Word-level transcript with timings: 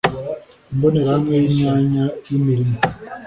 Imbonerahamwe 0.71 1.33
y’imyanya 1.39 2.05
y’imirimo 2.27 2.75